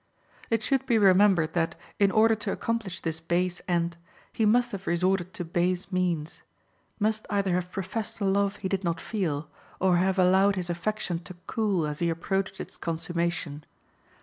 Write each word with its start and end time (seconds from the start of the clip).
It 0.49 0.63
should 0.63 0.87
be 0.87 0.97
remembered 0.97 1.53
that, 1.53 1.75
in 1.99 2.09
order 2.09 2.33
to 2.33 2.51
accomplish 2.51 3.01
this 3.01 3.19
base 3.19 3.61
end, 3.67 3.97
he 4.33 4.47
must 4.47 4.71
have 4.71 4.87
resorted 4.87 5.31
to 5.35 5.45
base 5.45 5.91
means; 5.91 6.41
must 6.99 7.27
either 7.29 7.53
have 7.53 7.71
professed 7.71 8.19
a 8.19 8.25
love 8.25 8.55
he 8.55 8.67
did 8.67 8.83
not 8.83 8.99
feel, 8.99 9.47
or 9.79 9.97
have 9.97 10.17
allowed 10.17 10.55
his 10.55 10.71
affection 10.71 11.19
to 11.25 11.35
cool 11.45 11.85
as 11.85 11.99
he 11.99 12.09
approached 12.09 12.59
its 12.59 12.77
consummation. 12.77 13.63